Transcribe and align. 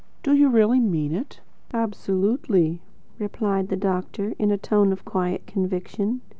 "Do 0.23 0.33
you 0.33 0.49
really 0.49 0.79
mean 0.79 1.13
it?" 1.13 1.41
"Absolutely," 1.73 2.81
replied 3.19 3.67
the 3.67 3.77
doctor 3.77 4.33
in 4.39 4.49
a 4.49 4.57
tone 4.57 4.91
of 4.91 5.05
quiet 5.05 5.45
conviction. 5.45 6.21